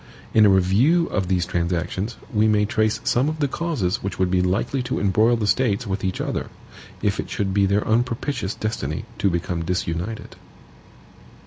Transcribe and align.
In 0.33 0.47
a 0.47 0.49
review 0.49 1.05
of 1.09 1.27
these 1.27 1.45
transactions 1.45 2.17
we 2.33 2.47
may 2.47 2.65
trace 2.65 2.99
some 3.03 3.29
of 3.29 3.37
the 3.39 3.47
causes 3.47 4.01
which 4.01 4.17
would 4.17 4.31
be 4.31 4.41
likely 4.41 4.81
to 4.81 4.99
embroil 4.99 5.35
the 5.37 5.45
States 5.45 5.85
with 5.85 6.03
each 6.03 6.19
other, 6.19 6.47
if 7.03 7.19
it 7.19 7.29
should 7.29 7.53
be 7.53 7.67
their 7.67 7.87
unpropitious 7.87 8.55
destiny 8.55 9.05
to 9.19 9.29
become 9.29 9.63
disunited. 9.63 10.37